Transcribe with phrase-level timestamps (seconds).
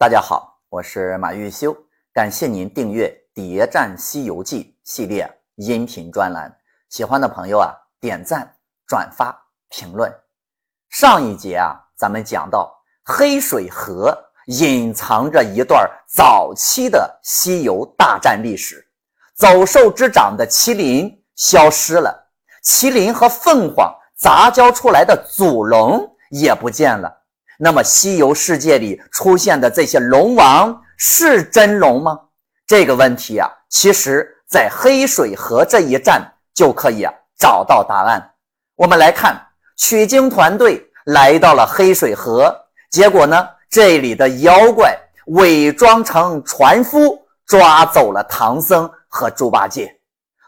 [0.00, 1.76] 大家好，我是马玉修，
[2.14, 6.56] 感谢您订阅《谍战西游记》系列音频专栏。
[6.88, 8.48] 喜欢的朋友啊，点赞、
[8.86, 9.36] 转发、
[9.70, 10.08] 评论。
[10.88, 12.72] 上一节啊，咱们讲到
[13.06, 14.16] 黑水河
[14.46, 18.88] 隐藏着一段早期的西游大战历史，
[19.34, 22.30] 走兽之长的麒麟消失了，
[22.62, 27.17] 麒麟和凤凰杂交出来的祖龙也不见了。
[27.60, 32.16] 那么，西游世界里出现的这些龙王是真龙吗？
[32.68, 36.22] 这个问题啊，其实在黑水河这一战
[36.54, 38.22] 就可以啊找到答案。
[38.76, 39.44] 我们来看，
[39.76, 42.54] 取经团队来到了黑水河，
[42.92, 44.96] 结果呢，这里的妖怪
[45.26, 49.92] 伪装成船夫，抓走了唐僧和猪八戒。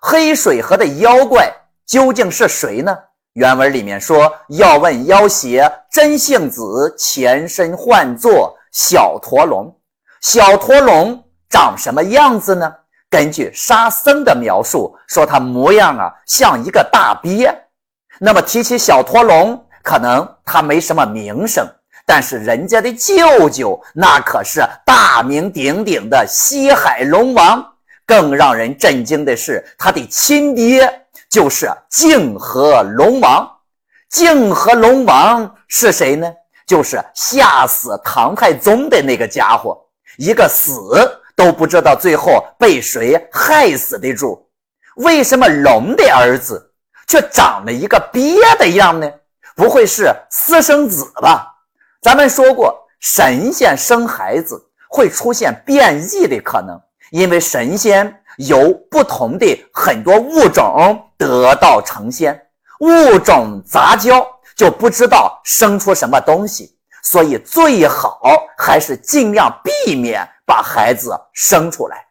[0.00, 1.52] 黑水河的妖怪
[1.86, 2.96] 究竟是谁呢？
[3.34, 9.72] 原文里面说：“要问妖邪真性子，前身唤作小驼龙。
[10.20, 12.72] 小驼龙长什么样子呢？
[13.08, 17.56] 根据沙僧的描述，说他模样啊像一个大鳖。
[18.18, 21.64] 那么提起小驼龙，可能他没什么名声，
[22.04, 27.64] 但是人家的舅舅那可是大名鼎鼎的西海龙王。
[28.04, 30.92] 更让人震惊的是，他的亲爹。”
[31.30, 33.48] 就是泾河龙王，
[34.10, 36.28] 泾河龙王是谁呢？
[36.66, 39.80] 就是吓死唐太宗的那个家伙，
[40.18, 40.72] 一个死
[41.36, 44.44] 都不知道最后被谁害死的主。
[44.96, 46.72] 为什么龙的儿子
[47.06, 49.08] 却长了一个鳖的样呢？
[49.54, 51.46] 不会是私生子吧？
[52.02, 56.80] 咱们说过，神仙生孩子会出现变异的可能，
[57.12, 58.19] 因为神仙。
[58.36, 62.40] 由不同的很多物种得到成仙，
[62.80, 68.20] 物种杂交就不知道生出什么东西，所以最好
[68.56, 72.04] 还是尽量避免把孩子生出来。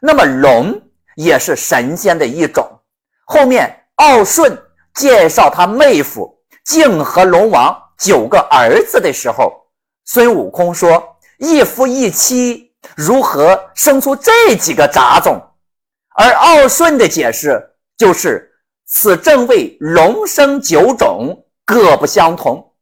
[0.00, 0.80] 那么龙
[1.16, 2.66] 也是神仙的一种。
[3.24, 4.56] 后面奥顺
[4.94, 6.32] 介绍他妹夫
[6.64, 9.52] 泾河龙王九个儿子的时候，
[10.04, 11.02] 孙悟空说
[11.38, 15.40] ：“一夫一妻，如何生出这几个杂种？”
[16.18, 17.62] 而奥顺的解释
[17.98, 18.50] 就是：
[18.86, 22.72] 此正位龙生九种，各不相同。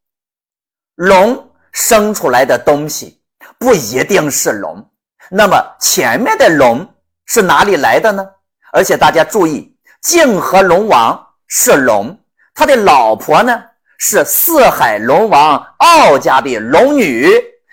[0.95, 3.21] 龙生出来的东西
[3.59, 4.89] 不一定是龙，
[5.31, 6.87] 那么前面的龙
[7.27, 8.25] 是哪里来的呢？
[8.73, 12.17] 而且大家注意，泾河龙王是龙，
[12.55, 13.61] 他的老婆呢
[13.99, 17.29] 是四海龙王敖家的龙女，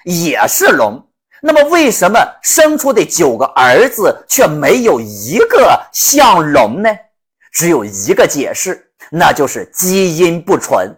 [0.05, 1.07] 也是龙。
[1.43, 6.89] 那么，为什么生出的九个儿子却没有一个像龙呢？
[7.51, 10.95] 只有一个解释，那就是基因不纯。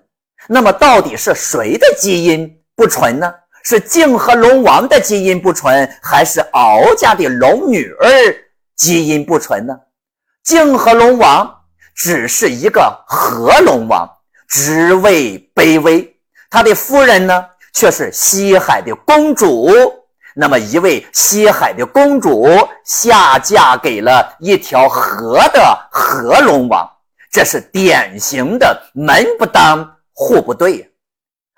[0.47, 3.33] 那么，到底是谁的基因不纯呢？
[3.63, 8.35] 是泾河龙王的基因不纯，还是敖家的龙女儿
[8.75, 9.73] 基因不纯呢？
[10.43, 11.49] 泾河龙王
[11.95, 14.05] 只是一个河龙王，
[14.49, 16.13] 职位卑微，
[16.49, 19.71] 他的夫人呢却是西海的公主。
[20.35, 22.47] 那么，一位西海的公主
[22.83, 26.89] 下嫁给了一条河的河龙王，
[27.31, 30.91] 这是典型的门不当户不对。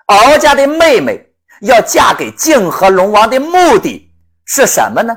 [0.06, 1.26] 敖家的妹妹
[1.62, 4.12] 要嫁给泾河龙王的目的
[4.44, 5.16] 是什么呢？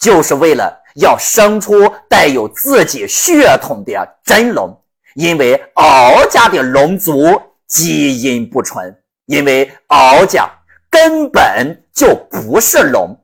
[0.00, 3.92] 就是为了要生出带有自己血统的
[4.24, 4.74] 真龙，
[5.14, 10.50] 因为敖家的龙族基因不纯，因为敖家。
[10.90, 13.16] 根本就不是龙，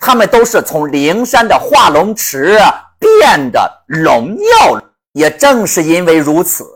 [0.00, 2.58] 他们都是从灵山的化龙池
[2.98, 4.82] 变的龙尿。
[5.12, 6.66] 也正是因为如此，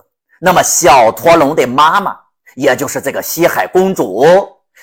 [0.40, 2.16] 那么小驼龙的妈妈，
[2.54, 4.24] 也就是这个西海公主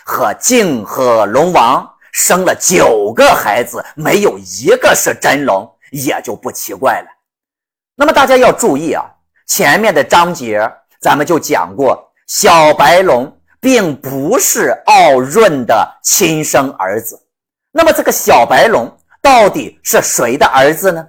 [0.06, 7.08] 和泾河龙王生了九个孩子，没有一个是真龙，也就不奇怪了。
[7.96, 9.04] 那么大家要注意啊，
[9.48, 10.62] 前面的章节
[11.00, 13.36] 咱们就讲过小白龙。
[13.68, 17.22] 并不是奥润的亲生儿子，
[17.70, 18.90] 那么这个小白龙
[19.22, 21.06] 到底是谁的儿子呢？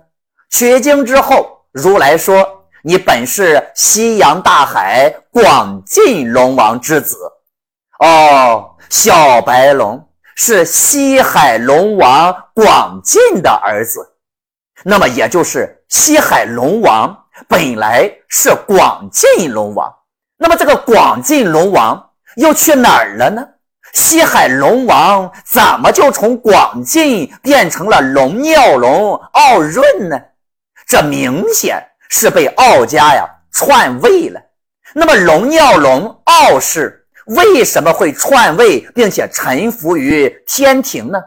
[0.51, 2.45] 取经之后，如来说
[2.83, 7.17] ：“你本是西洋大海广进龙王之子。”
[8.03, 10.05] 哦，小白龙
[10.35, 14.05] 是西海龙王广进的儿子，
[14.83, 17.17] 那么也就是西海龙王
[17.47, 19.95] 本来是广进龙王，
[20.37, 22.05] 那么这个广进龙王。
[22.39, 23.47] 又去哪儿了呢？
[23.93, 30.17] 西海龙王怎么就从广进变成了龙尿龙奥润呢？
[30.87, 34.41] 这明显是被奥家呀篡位了。
[34.95, 41.19] 那么龙尿龙奥氏为什么会篡位，并且臣服于天庭呢？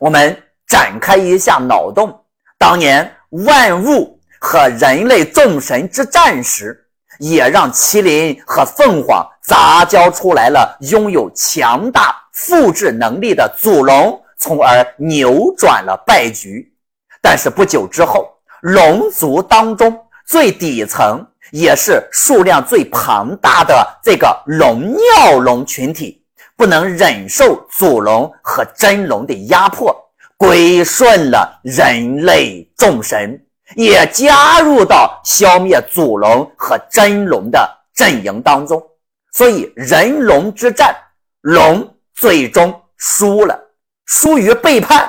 [0.00, 0.36] 我们
[0.66, 2.24] 展开一下脑洞，
[2.56, 6.86] 当年万物和人类众神之战时，
[7.18, 16.70] 也让麒麟和凤凰杂交出来了拥有强大复制能力的祖龙，从而扭转了败局。
[17.22, 18.28] 但是不久之后，
[18.60, 26.22] 龙族当中最底层也是数量最庞大的这个龙尿龙群体，
[26.54, 29.96] 不能忍受祖龙和真龙的压迫，
[30.36, 33.42] 归顺了人类众神，
[33.76, 38.82] 也加入到消灭祖龙和真龙的阵营当中。
[39.38, 40.92] 所以人龙之战，
[41.42, 43.56] 龙最终输了，
[44.04, 45.08] 输于背叛，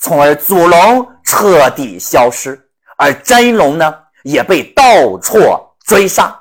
[0.00, 2.60] 从而祖龙彻底消失。
[2.96, 3.94] 而真龙呢，
[4.24, 4.82] 也被倒
[5.22, 6.36] 错追杀。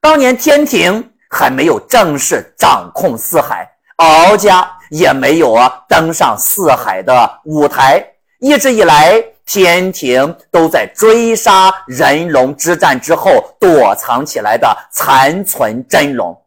[0.00, 8.06] 当年天庭还没有正式掌控四海，敖家也没有啊登上四海的舞台。
[8.38, 16.40] 一直以来，天庭都在追杀人龙之战之后躲藏起来的残存真龙，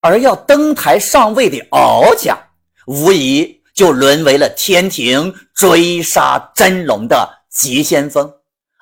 [0.00, 2.36] 而要登台上位的敖家，
[2.86, 8.32] 无疑就沦为了天庭追杀真龙的急先锋。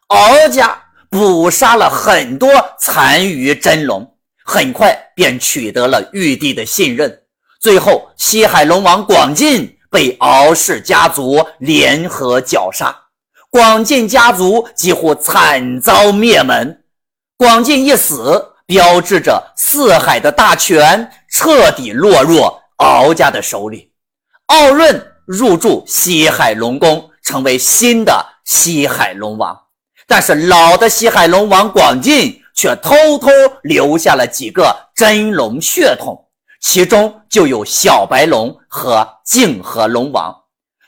[0.09, 0.81] 敖家
[1.11, 7.23] 捕杀了很多残余真龙，很快便取得了玉帝的信任。
[7.61, 12.95] 最后，西海龙王广进被敖氏家族联合绞杀，
[13.51, 16.85] 广进家族几乎惨遭灭门。
[17.37, 22.43] 广进一死，标志着四海的大权彻底落入
[22.77, 23.91] 敖家的手里。
[24.49, 29.59] 敖润入住西海龙宫，成为新的西海龙王。
[30.07, 33.31] 但是老的西海龙王广进却偷偷
[33.63, 36.29] 留下了几个真龙血统，
[36.61, 40.35] 其中就有小白龙和泾河龙王。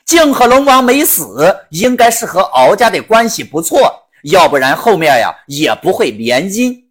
[0.05, 3.91] 泾河龙王没死，应该是和敖家的关系不错，
[4.25, 6.90] 要不然后面呀也不会联姻。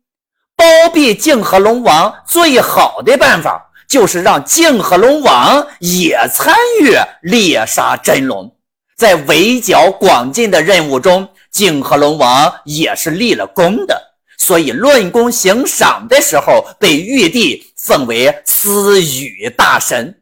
[0.60, 8.54] 包庇泾河龙王最好的办法，就是让泾河龙王也参与猎杀真龙，
[8.94, 11.26] 在围剿广进的任务中。
[11.50, 13.98] 泾河龙王也是立了功的，
[14.36, 20.14] 所以论功行赏的时候被玉帝奉为司雨大神。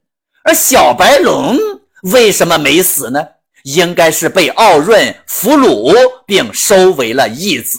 [0.45, 1.59] 而小白龙
[2.03, 3.27] 为什么没死呢？
[3.65, 5.93] 应该是被奥润俘虏
[6.25, 7.77] 并收为了义子。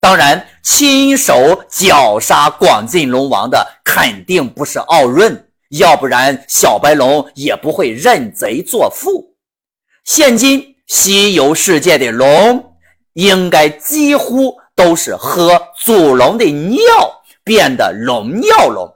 [0.00, 9.36] 当然，亲手绞杀广进龙王的肯定不是奥润，要不然小白龙也不会认贼作父。
[10.04, 12.66] 现今西游世界的龙。
[13.14, 16.80] 应该几乎都是喝祖龙的尿
[17.42, 18.88] 变的龙尿龙，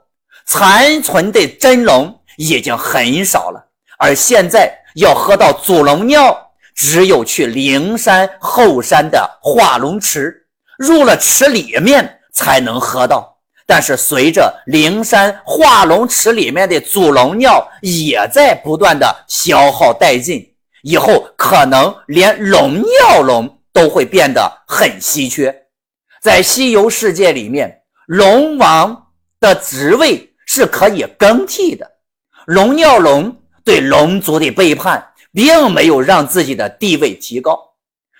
[0.45, 3.61] 残存的真龙已经很少了。
[3.99, 10.44] 而现在要喝到祖龙尿，只有去灵山后山的化龙池，
[10.77, 13.37] 入了池里面才能喝到。
[13.65, 23.51] 但是随着灵山化龙池里面的祖龙尿也在不断的消耗殆尽，以后可能连龙尿龙。
[23.75, 25.53] 都会变得很稀缺。
[26.21, 29.07] 在西游世界里面，龙王
[29.37, 31.85] 的职位是可以更替的。
[32.45, 33.35] 龙尿龙
[33.65, 37.59] 对龙族的背叛，并没有让自己的地位提高。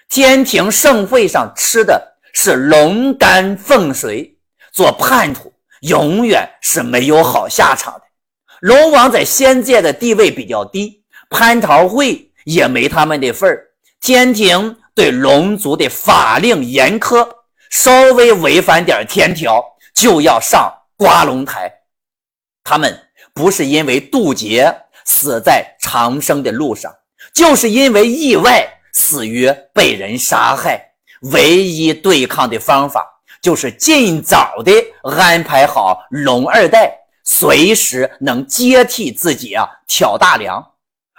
[0.09, 4.35] 天庭盛会上吃的是龙肝凤髓，
[4.71, 8.01] 做叛徒永远是没有好下场的。
[8.59, 13.71] 龙王在仙界的地位比较低，蟠桃会也没他们的份儿。
[13.99, 14.77] 天庭。
[14.95, 17.27] 对龙族的法令严苛，
[17.69, 19.61] 稍微违反点天条
[19.93, 21.69] 就要上瓜龙台。
[22.63, 22.97] 他们
[23.33, 24.73] 不是因为渡劫
[25.03, 26.95] 死在长生的路上，
[27.33, 30.93] 就是因为意外死于被人杀害。
[31.31, 33.05] 唯一对抗的方法
[33.41, 34.71] 就是尽早的
[35.03, 36.91] 安排好龙二代，
[37.23, 40.65] 随时能接替自己啊挑大梁。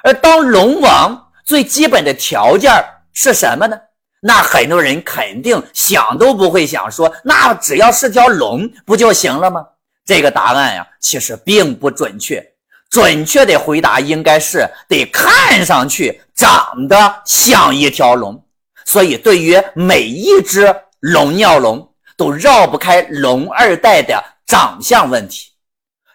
[0.02, 2.72] 而当龙王最基本的条件。
[3.18, 3.74] 是什么呢？
[4.20, 9.66] 那很多人肯定想都不会想，说那只要是条龙不就行了吗？
[10.04, 12.46] 这个答案呀，其实并不准确。
[12.90, 18.38] 准确的回答应该是得看上去长得像一条龙。
[18.86, 25.50] 所以，对于每一只龙尿龙，都绕不开龙二代的长相问题。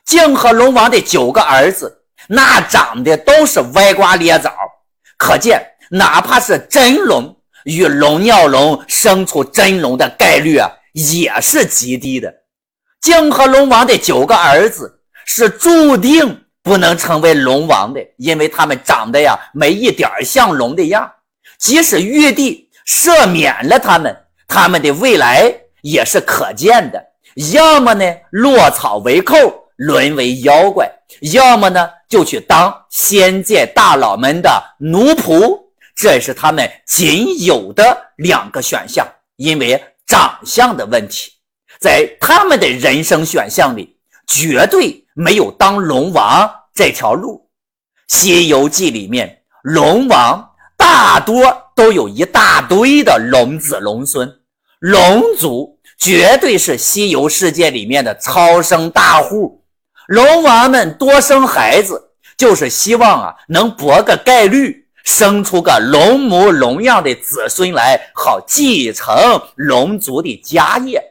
[0.06, 4.52] 泾河龙王的九个儿子，那长得都是歪瓜裂枣，
[5.18, 5.62] 可见。
[5.92, 7.36] 哪怕是真龙
[7.66, 12.34] 与龙尿龙生出真龙的概率啊，也是极低的。
[13.02, 21.12] 泾河龙王的九个儿子是注定不能成为龙王的，因为他们长得呀没一点像龙的样。
[21.62, 27.02] 即使玉帝赦免了他们，他们的未来也是可见的。
[27.54, 29.36] 要么呢落草为寇，
[29.78, 30.86] 沦为妖怪；
[31.32, 35.58] 要么呢就去当仙界大佬们的奴仆。
[35.96, 41.32] 这是他们仅有的两个选项，因为长相的问题，
[41.80, 47.48] 在他们的人生选项里，绝对没有当龙王这条路。
[48.14, 50.51] 《西游记》里面，龙王
[50.82, 54.40] 大多都有一大堆的龙子龙孙，
[54.80, 59.64] 龙族绝对是西游世界里面的超生大户。
[60.08, 64.80] 龙王们多生孩子，就是希望啊，能博个概率。
[65.04, 71.02] 生出个龙模龙样的子孙来，好继承龙族的家业。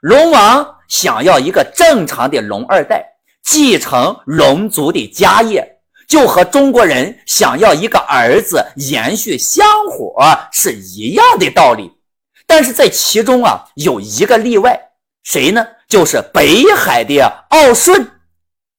[0.00, 3.04] 龙王想要一个正常的龙二代
[3.42, 5.75] 继承龙族的家业，
[6.06, 10.16] 就和中国人想要一个儿子延续香火
[10.52, 11.90] 是一样的道理。
[12.46, 14.80] 但是在其中啊，有一个例外，
[15.22, 15.66] 谁呢？
[15.88, 18.08] 就是北海的奥顺，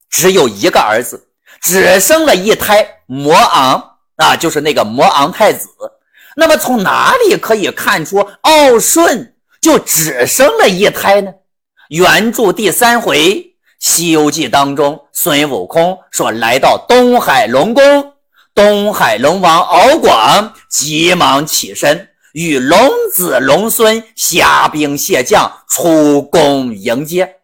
[0.10, 1.30] 只有一个儿子，
[1.62, 3.98] 只生了一胎摩昂。
[4.18, 5.68] 啊，就是那个摩昂太子。
[6.36, 11.32] 那么从哪里可以看出奥顺就只生了一胎呢？
[11.90, 13.34] 原著第三回
[13.80, 18.14] 《西游记》当中，孙悟空说来到东海龙宫，
[18.56, 27.36] 东海龙王敖广急忙起身，与龙子龙孙虾兵蟹将出宫迎接。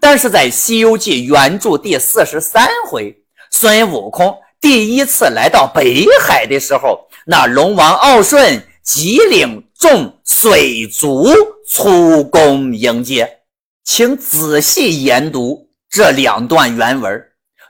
[0.00, 3.16] 但是在《西游记》原著第四十三回，
[3.50, 4.36] 孙悟空。
[4.60, 11.28] 第一次来到北海的时候，那龙王敖顺即领众水族
[11.68, 13.38] 出宫迎接，
[13.84, 17.24] 请仔细研读这两段原文，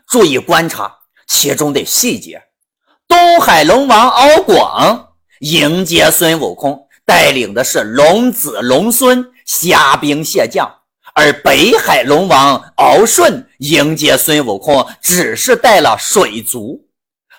[0.08, 0.92] 注意观察
[1.26, 2.42] 其中的细节。
[3.06, 10.68] 东海龙王敖广迎接孙悟空，带领的是龙子龙孙、虾兵蟹将。
[11.14, 16.84] 而北海龙王敖顺迎接孙悟空，只是带了水族。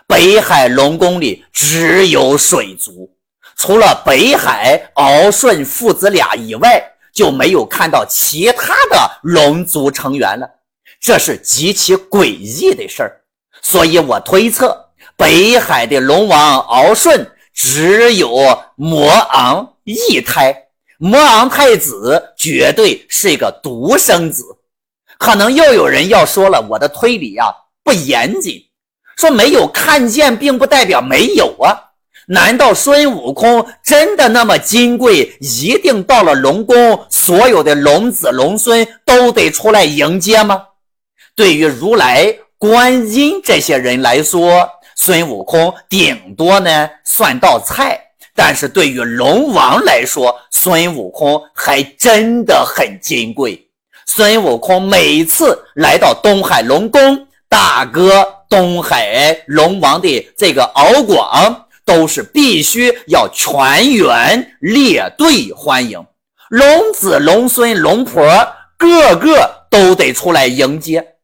[0.07, 3.15] 北海龙宫里只有水族，
[3.55, 6.81] 除了北海敖顺父子俩以外，
[7.13, 10.49] 就没有看到其他的龙族成员了。
[11.01, 13.21] 这是极其诡异的事儿。
[13.61, 18.29] 所以我推测，北海的龙王敖顺只有
[18.75, 20.55] 魔昂一胎。
[20.97, 24.43] 魔昂太子绝对是一个独生子，
[25.17, 27.45] 可能又有人要说了，我的推理呀
[27.83, 28.61] 不严谨，
[29.17, 31.71] 说没有看见，并不代表没有啊？
[32.27, 40.61] 难道孙悟空真的那么金贵，一定到了龙宫，所有的龙子龙孙都得出来迎接吗？
[41.39, 47.97] 对于如来、观音这些人来说，孙悟空顶多呢算道菜。
[48.35, 53.69] 但是对于龙王来说，孙悟空还真的很金贵。
[54.05, 66.05] 孙悟空每次来到东海龙宫，大哥东海龙王的这个敖广都是必须要全员列队欢迎，
[66.49, 68.27] 龙子龙孙龙婆
[68.77, 71.15] 个个都得出来迎接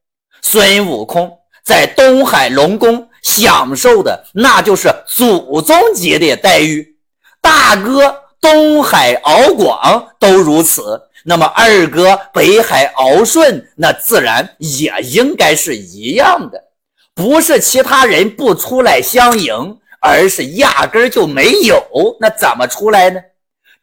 [0.47, 6.97] 孙悟空，在东海龙宫享受的那就是祖宗级的待遇。
[7.41, 16.65] 大哥东海敖广都如此，那么二哥北海敖顺那自然也应该是一样的。
[17.15, 21.83] 不是其他人不出来相迎，而是压根儿就没有。
[22.19, 23.19] 那怎么出来呢？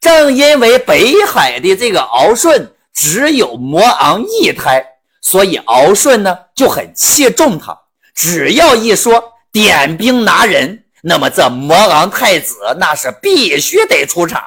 [0.01, 4.85] 正因为北海的这个敖顺只有魔昂一胎，
[5.21, 7.77] 所以敖顺呢就很器重他。
[8.15, 10.85] 只要一说点兵拿人。
[11.05, 14.41] 那么这魔昂太子那是必须得出场。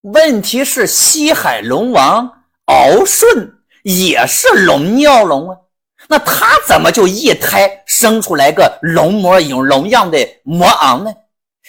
[0.00, 2.26] 问题是西海龙王
[2.64, 5.56] 敖顺也是龙尿龙啊，
[6.08, 11.12] 那他怎么就一胎生出来个龙模有龙样的魔昂呢？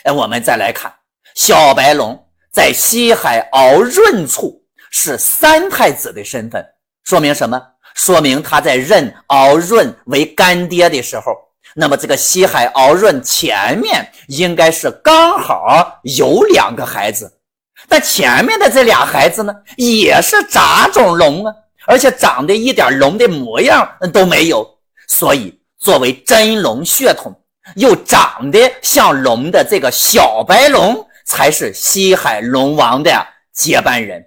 [0.06, 0.94] 哎，我们再来看
[1.36, 2.18] 小白龙
[2.50, 6.66] 在西海敖润处是三太子的身份，
[7.04, 7.62] 说明什么？
[8.02, 11.36] 说明他在认敖润为干爹的时候。
[11.76, 17.32] 那么这个西海敖润前面应该是刚好有两个孩子，
[17.88, 21.54] 但前面的这俩孩子呢，也是杂种龙啊，
[21.86, 24.66] 而且长得一点龙的模样都没有，
[25.08, 27.36] 所以作为真龙血统
[27.76, 34.26] 又长得像龙的这个小白龙才是西海龙王的接班人，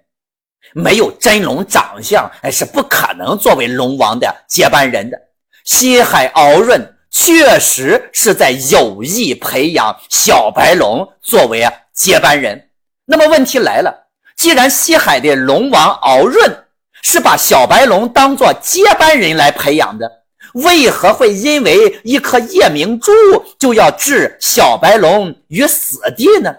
[0.75, 5.19] 没有真龙长相，哎，是不可能作为龙王的接班人的。
[5.65, 6.89] 西海敖润。
[7.15, 11.63] 确实是在有意培养小白龙作为
[11.93, 12.71] 接班人。
[13.05, 13.95] 那么问题来了，
[14.35, 16.65] 既然西海的龙王敖闰
[17.03, 20.11] 是把小白龙当做接班人来培养的，
[20.55, 23.13] 为何会因为一颗夜明珠
[23.59, 26.51] 就要置小白龙于死地呢？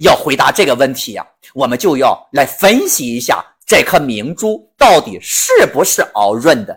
[0.00, 6.76] 要回答这个问题呀，我们就要来分析一下这颗明珠到底是不是敖闰的。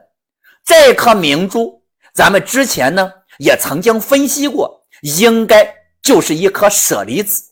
[0.64, 1.82] 这颗明珠，
[2.14, 5.68] 咱们之前呢也曾经分析过，应该
[6.02, 7.44] 就是一颗舍利子。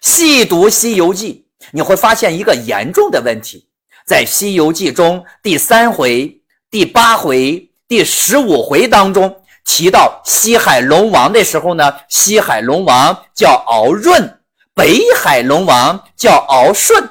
[0.00, 3.68] 细读《西游记》，你会发现一个严重的问题，
[4.06, 14.38] 在《西游记》中第三回、第八回、第十五回当中提到西海龙王的时候呢，西海龙王叫敖闰，
[14.74, 17.02] 北海龙王叫敖顺，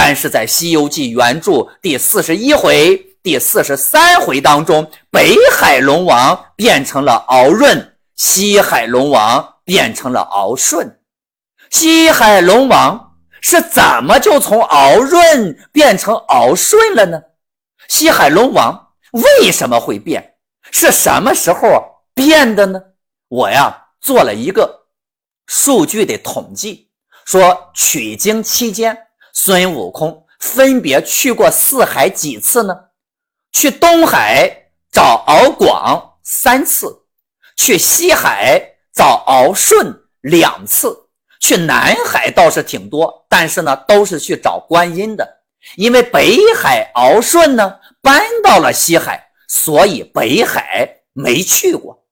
[0.00, 3.04] 但是在《西游记》原著第四十一回。
[3.20, 11.00] 第四十三回当中，北海龙王变成了敖闰，西海龙王变成了敖顺。
[11.70, 17.20] 西海龙王是怎么就从敖闰变成敖顺了呢？
[17.88, 20.36] 西海龙王为什么会变？
[20.70, 22.80] 是什么时候变的呢？
[23.26, 24.86] 我呀做了一个
[25.48, 26.88] 数据的统计，
[27.24, 28.96] 说取经期间，
[29.40, 32.76] 孙悟空分别去过四海几次呢？
[33.52, 37.04] 去东海找敖广三次，
[37.56, 38.60] 去西海
[38.92, 40.92] 找敖顺两次，
[41.40, 45.42] 去南海倒是挺多，但是呢，都是去找观音的。
[45.76, 52.04] 因为北海敖顺呢搬到了西海，所以北海没去过。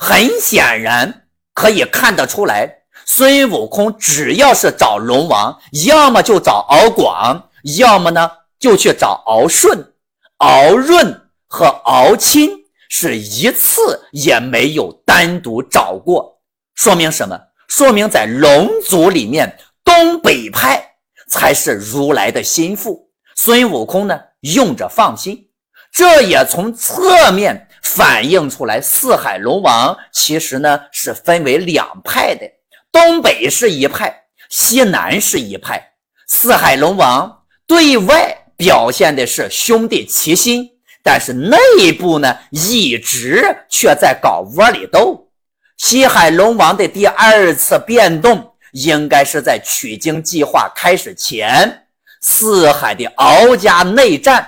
[0.00, 9.92] 很显然可以看得出来，孙悟空只要是找龙王，要么就找敖广，要么呢就去找敖顺。
[10.38, 12.48] 敖闰和敖钦
[12.88, 16.40] 是一次也没有单独找过，
[16.74, 17.38] 说明什么？
[17.68, 20.96] 说明在龙族里面，东北派
[21.28, 23.08] 才是如来的心腹。
[23.34, 25.48] 孙悟空呢，用着放心。
[25.90, 32.46] 这也从侧面反映出来，四海龙王其实呢是分为两派的，
[32.92, 35.92] 东北是一派，西南是一派。
[36.28, 38.38] 四海龙王对外。
[38.54, 40.70] 表现的是兄弟齐心，
[41.02, 45.28] 但是内部呢一直却在搞窝里斗。
[45.78, 51.86] 西海龙王的第二次变动，应该是在取经计划开始前，
[52.20, 54.46] 四海的敖家内战，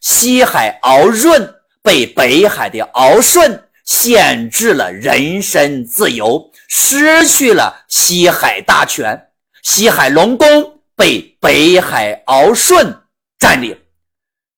[0.00, 9.28] 西海敖闰被北海的敖顺限制了人身自由，失去了西海大权，
[9.62, 13.02] 西海龙宫被北海敖顺。
[13.38, 13.78] 占领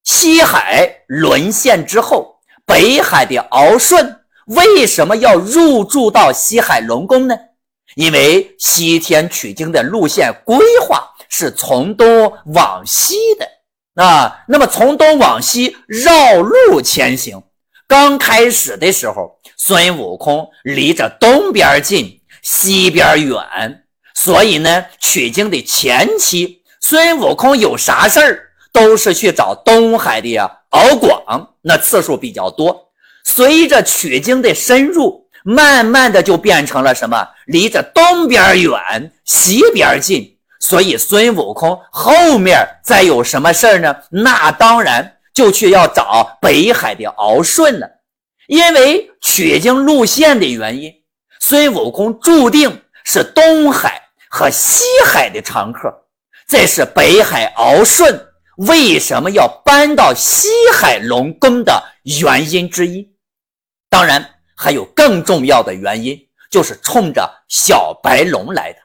[0.05, 7.37] 西海沦陷之后，北海的敖顺为什么要入住到西海龙宫呢？
[7.97, 14.44] 因为西天取经的路线规划是从东往西的啊。
[14.47, 17.42] 那么从东往西绕路前行，
[17.88, 23.83] 刚开始的时候，孙悟空离着东边近，西边远，
[24.14, 28.44] 所以呢，取经的前期，孙悟空有啥事儿？
[28.73, 32.90] 都是去找东海的呀，敖广那次数比较多。
[33.25, 37.29] 随着取经的深入，慢慢的就变成了什么？
[37.47, 40.37] 离着东边远，西边近。
[40.61, 43.97] 所以孙悟空后面再有什么事儿呢？
[44.11, 47.98] 那当然就去要找北海的敖顺了。
[48.49, 50.91] 因为取经路线的原因，
[51.39, 55.95] 孙悟空注定是东海和西海的常客。
[56.49, 58.27] 这是北海敖顺。
[58.57, 63.07] 为什么要搬到西海龙宫的原因之一？
[63.91, 66.19] 当然还有更重要的原因，
[66.51, 68.79] 就是冲着小白龙来的。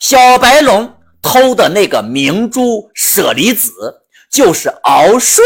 [0.00, 3.70] 小白龙偷的那个明珠舍利子，
[4.32, 5.44] 就是敖顺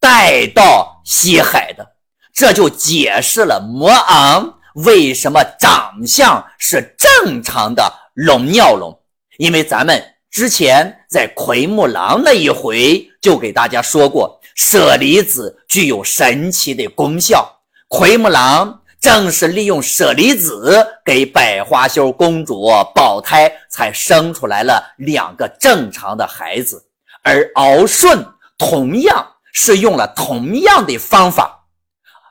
[0.00, 1.95] 带到西海的，
[2.36, 8.96] 这就解释了魔昂为什么长相是正常的龙尿龙，
[9.38, 10.12] 因为咱们。
[10.28, 17.60] 之前在奎木狼那一回就给大家说过，舍利子具有神奇的功效。
[17.88, 26.84] 奎木狼正是利用舍利子给百花羞公主保胎，才生出来了两个正常的孩子。
[27.22, 28.22] 而敖顺
[28.58, 31.65] 同样是用了同样的方法。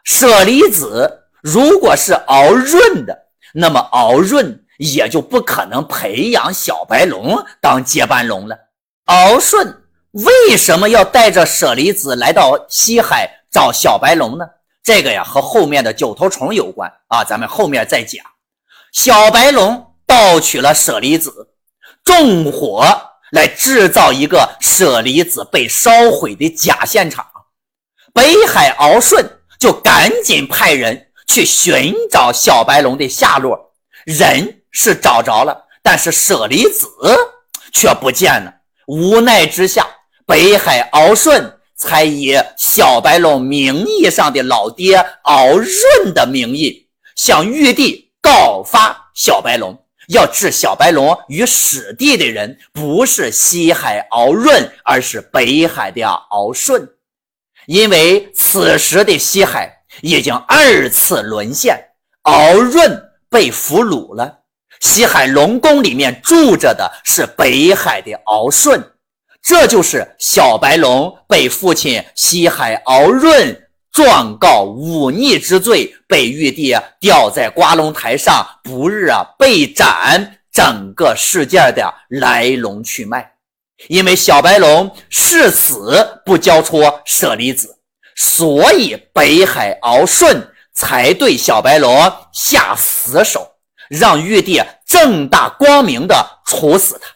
[0.06, 4.62] 舍利子如果是敖润的，那么敖润。
[4.78, 8.58] 也就不可能培养小白龙当接班龙了。
[9.06, 14.46] 敖顺为什么要带着舍利子来到西海找小白龙呢？
[14.84, 18.26] 这个呀和后面的九头虫有关啊，咱们后面再讲。
[18.92, 21.54] 小白龙盗取了舍利子，
[22.04, 22.86] 纵火
[23.32, 27.26] 来制造一个舍利子被烧毁的假现场。
[28.14, 29.26] 北海敖顺
[29.66, 33.74] 就赶紧派人去寻找小白龙的下落，
[34.06, 36.88] 人是找着了，但是舍利子
[37.74, 38.54] 却不见了。
[38.86, 39.88] 无奈之下，
[40.24, 49.76] 北海敖顺才以小白龙名义上的老爹敖润的名义，向玉帝告发小白龙，
[50.10, 56.88] 要置小白龙于死地的人不是西海敖润，而是北海的敖顺。
[57.68, 61.78] 因为此时的西海已经二次沦陷，
[62.24, 64.40] 敖润被俘虏了。
[64.82, 68.84] 西海龙宫里面住着的是北海的敖顺，
[69.42, 83.35] 这就是小白龙被父亲西海敖润状告忤逆之罪，被玉帝吊在瓜龙台上，不日啊被斩，整个事件的来龙去脉。
[83.88, 87.78] 因为小白龙誓死不交出舍利子，
[88.16, 93.48] 所以北海敖顺才对小白龙下死手，
[93.90, 97.10] 让玉帝正大光明的处死他。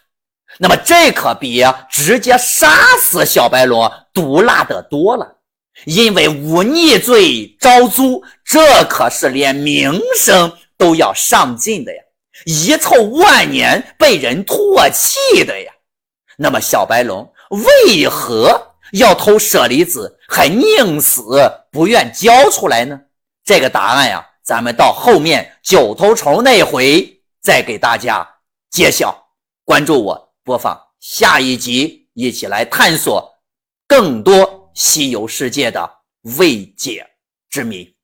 [0.58, 2.70] 那么这可比直接杀
[3.02, 5.38] 死小白龙毒辣的多了。
[5.86, 12.02] 因为忤逆罪招租，这可是连名声都要上尽的呀，
[12.46, 15.72] 遗臭万年，被人唾弃的呀。
[16.42, 22.98] 那么小白龙为何要偷舍利子，还宁死不愿交出来呢？
[23.44, 28.28] 这个答案呀，咱们到后面九头虫那回再给大家
[28.72, 29.28] 揭晓。
[29.66, 33.30] 关注我，播放下一集，一起来探索
[33.86, 35.90] 更多西游世界的
[36.38, 37.06] 未解
[37.50, 37.99] 之谜。